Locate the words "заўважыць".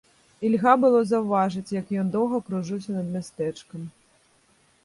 1.09-1.75